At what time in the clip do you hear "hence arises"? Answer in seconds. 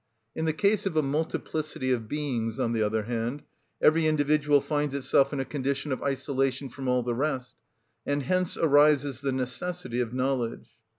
8.23-9.21